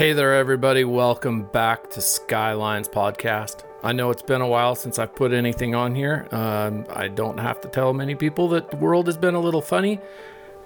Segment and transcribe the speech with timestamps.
[0.00, 0.82] Hey there, everybody.
[0.84, 3.64] Welcome back to Skylines Podcast.
[3.84, 6.26] I know it's been a while since I've put anything on here.
[6.30, 9.60] Um, I don't have to tell many people that the world has been a little
[9.60, 10.00] funny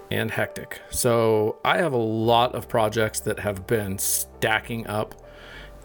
[0.09, 0.79] and hectic.
[0.89, 5.15] So I have a lot of projects that have been stacking up,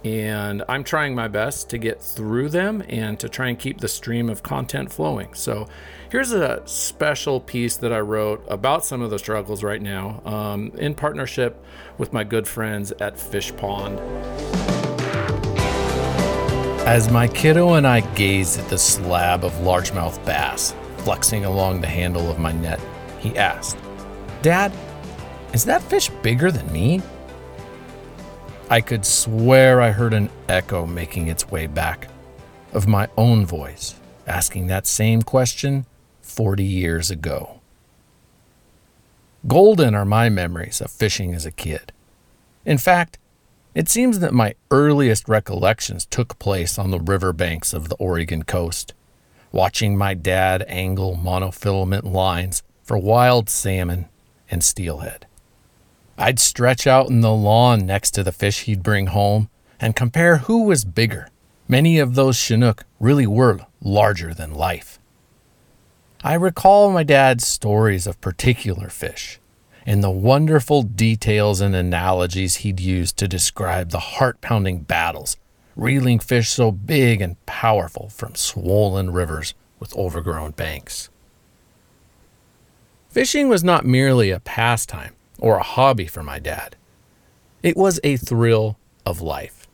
[0.04, 3.88] and I'm trying my best to get through them and to try and keep the
[3.88, 5.34] stream of content flowing.
[5.34, 5.68] So
[6.10, 10.72] here's a special piece that I wrote about some of the struggles right now um,
[10.76, 11.62] in partnership
[11.98, 13.98] with my good friends at Fishpond.
[16.86, 21.86] As my kiddo and I gazed at the slab of largemouth bass flexing along the
[21.86, 22.80] handle of my net,
[23.18, 23.76] he asked,
[24.40, 24.72] Dad,
[25.52, 27.02] is that fish bigger than me?
[28.72, 32.06] I could swear I heard an echo making its way back
[32.72, 33.96] of my own voice
[34.28, 35.86] asking that same question
[36.22, 37.58] 40 years ago.
[39.48, 41.90] Golden are my memories of fishing as a kid.
[42.64, 43.18] In fact,
[43.74, 48.94] it seems that my earliest recollections took place on the riverbanks of the Oregon coast,
[49.50, 54.08] watching my dad angle monofilament lines for wild salmon
[54.48, 55.26] and steelhead.
[56.22, 59.48] I'd stretch out in the lawn next to the fish he'd bring home
[59.80, 61.28] and compare who was bigger.
[61.66, 64.98] Many of those Chinook really were larger than life.
[66.22, 69.40] I recall my dad's stories of particular fish
[69.86, 75.38] and the wonderful details and analogies he'd use to describe the heart pounding battles,
[75.74, 81.08] reeling fish so big and powerful from swollen rivers with overgrown banks.
[83.08, 86.76] Fishing was not merely a pastime or a hobby for my dad,
[87.62, 89.66] it was a thrill of life.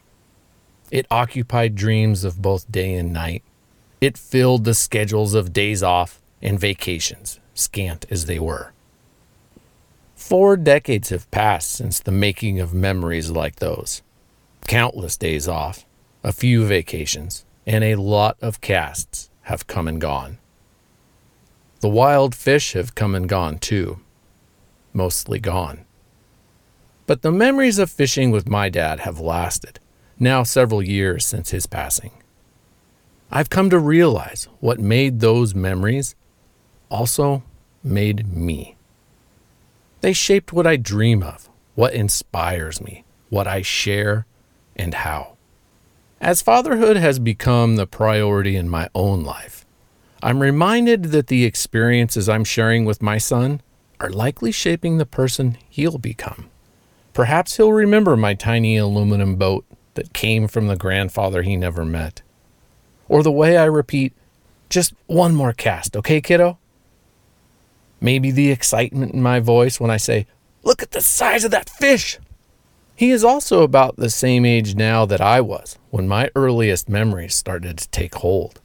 [0.91, 3.43] It occupied dreams of both day and night.
[4.01, 8.73] It filled the schedules of days off and vacations, scant as they were.
[10.15, 14.03] Four decades have passed since the making of memories like those.
[14.67, 15.85] Countless days off,
[16.25, 20.39] a few vacations, and a lot of casts have come and gone.
[21.81, 24.01] The wild fish have come and gone too,
[24.97, 25.85] mostly gone.
[27.07, 29.79] But the memories of fishing with my dad have lasted,
[30.19, 32.11] now several years since his passing.
[33.31, 36.17] I've come to realize what made those memories
[36.89, 37.45] also
[37.85, 38.77] made me.
[40.01, 44.27] They shaped what I dream of, what inspires me, what I share,
[44.75, 45.37] and how.
[46.21, 49.67] As fatherhood has become the priority in my own life,
[50.23, 53.61] I'm reminded that the experiences I'm sharing with my son
[54.01, 56.51] are likely shaping the person he'll become.
[57.13, 59.65] Perhaps he'll remember my tiny aluminum boat
[59.95, 62.23] that came from the grandfather he never met.
[63.09, 64.13] Or the way I repeat,
[64.69, 66.59] just one more cast, okay, kiddo?
[68.01, 70.27] Maybe the excitement in my voice when I say,
[70.63, 72.19] Look at the size of that fish!
[72.95, 77.35] He is also about the same age now that I was when my earliest memories
[77.35, 78.61] started to take hold.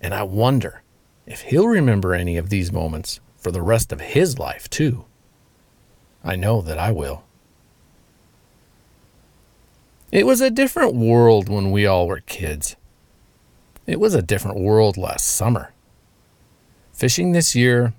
[0.00, 0.82] And I wonder
[1.26, 5.04] if he'll remember any of these moments for the rest of his life, too.
[6.24, 7.24] I know that I will.
[10.10, 12.74] It was a different world when we all were kids.
[13.86, 15.74] It was a different world last summer.
[16.94, 17.92] Fishing this year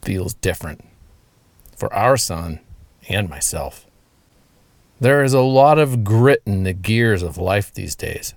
[0.00, 0.84] feels different
[1.76, 2.60] for our son
[3.08, 3.86] and myself.
[5.00, 8.34] There is a lot of grit in the gears of life these days.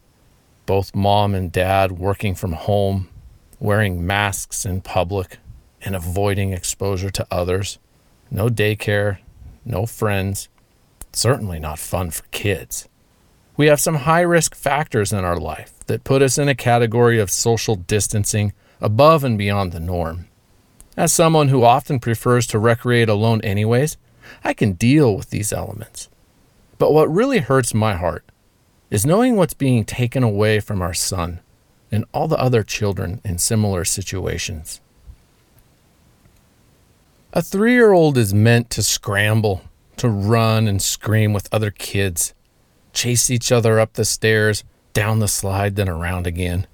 [0.66, 3.09] Both mom and dad working from home,
[3.59, 5.38] wearing masks in public,
[5.81, 7.79] and avoiding exposure to others.
[8.29, 9.19] No daycare,
[9.63, 10.49] no friends.
[11.13, 12.88] Certainly not fun for kids.
[13.55, 17.19] We have some high risk factors in our life that put us in a category
[17.19, 20.27] of social distancing above and beyond the norm.
[20.95, 23.97] As someone who often prefers to recreate alone, anyways,
[24.44, 26.09] I can deal with these elements.
[26.77, 28.25] But what really hurts my heart
[28.89, 31.39] is knowing what's being taken away from our son
[31.91, 34.81] and all the other children in similar situations.
[37.38, 39.62] A three year old is meant to scramble,
[39.98, 42.34] to run and scream with other kids,
[42.94, 46.66] chase each other up the stairs, down the slide, then around again.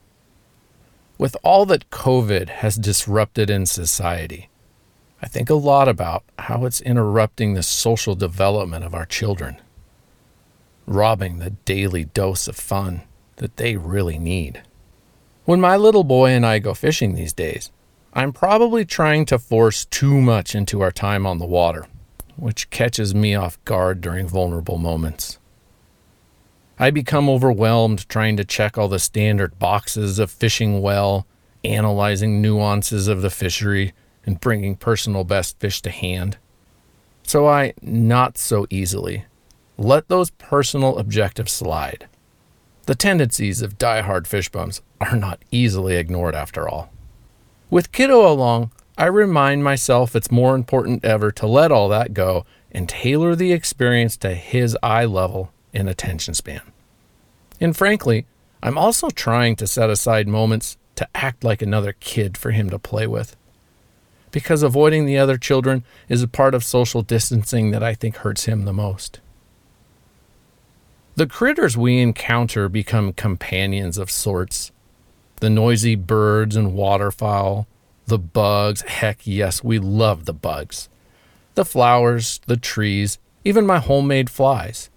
[1.17, 4.47] With all that COVID has disrupted in society,
[5.21, 9.57] I think a lot about how it's interrupting the social development of our children,
[10.85, 13.01] robbing the daily dose of fun
[13.35, 14.61] that they really need.
[15.43, 17.69] When my little boy and I go fishing these days,
[18.15, 21.87] I'm probably trying to force too much into our time on the water,
[22.35, 25.39] which catches me off guard during vulnerable moments.
[26.77, 31.25] I become overwhelmed trying to check all the standard boxes of fishing well,
[31.63, 33.93] analyzing nuances of the fishery,
[34.27, 36.37] and bringing personal best fish to hand.
[37.23, 39.25] So I, not so easily,
[39.75, 42.07] let those personal objectives slide.
[42.85, 46.92] The tendencies of die-hard fish bums are not easily ignored after all.
[47.73, 52.45] With kiddo along, I remind myself it's more important ever to let all that go
[52.71, 56.61] and tailor the experience to his eye level and attention span.
[57.59, 58.27] And frankly,
[58.61, 62.77] I'm also trying to set aside moments to act like another kid for him to
[62.77, 63.35] play with.
[64.29, 68.45] Because avoiding the other children is a part of social distancing that I think hurts
[68.45, 69.19] him the most.
[71.15, 74.71] The critters we encounter become companions of sorts.
[75.43, 77.67] The noisy birds and waterfowl,
[78.05, 80.87] the bugs, heck yes, we love the bugs.
[81.55, 84.89] The flowers, the trees, even my homemade flies.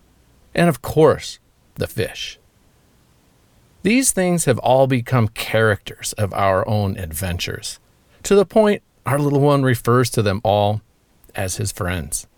[0.55, 1.41] And of course,
[1.75, 2.39] the fish.
[3.83, 7.81] These things have all become characters of our own adventures,
[8.23, 10.81] to the point our little one refers to them all
[11.35, 12.29] as his friends.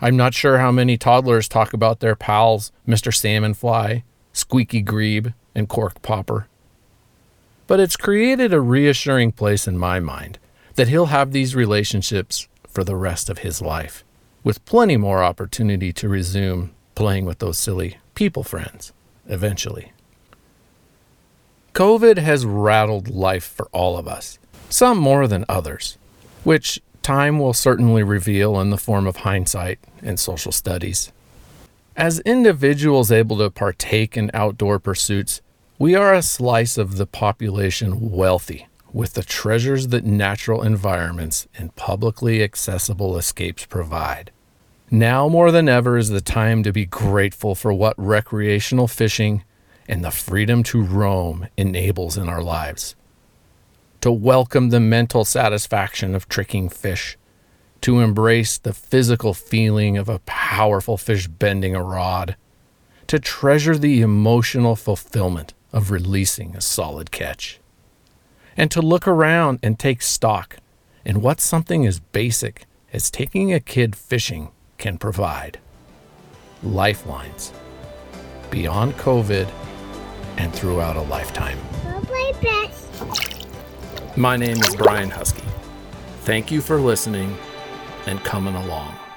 [0.00, 3.14] I'm not sure how many toddlers talk about their pals, Mr.
[3.14, 4.02] Salmon Fly,
[4.32, 6.46] Squeaky Grebe, and Cork Popper.
[7.66, 10.38] But it's created a reassuring place in my mind
[10.74, 14.04] that he'll have these relationships for the rest of his life,
[14.44, 18.92] with plenty more opportunity to resume playing with those silly people friends
[19.26, 19.92] eventually.
[21.74, 25.98] COVID has rattled life for all of us, some more than others,
[26.44, 31.12] which time will certainly reveal in the form of hindsight and social studies.
[31.98, 35.40] As individuals able to partake in outdoor pursuits,
[35.80, 41.74] we are a slice of the population wealthy with the treasures that natural environments and
[41.74, 44.30] publicly accessible escapes provide.
[44.92, 49.42] Now more than ever is the time to be grateful for what recreational fishing
[49.88, 52.94] and the freedom to roam enables in our lives
[54.02, 57.18] to welcome the mental satisfaction of tricking fish,
[57.80, 62.36] to embrace the physical feeling of a powerful fish bending a rod,
[63.06, 67.60] to treasure the emotional fulfillment of releasing a solid catch,
[68.56, 70.56] and to look around and take stock
[71.04, 75.58] in what something as basic as taking a kid fishing can provide.
[76.62, 77.52] Lifelines
[78.50, 79.48] beyond COVID
[80.38, 81.58] and throughout a lifetime.
[84.16, 85.44] My name is Brian Husky.
[86.22, 87.36] Thank you for listening
[88.08, 89.07] and coming along.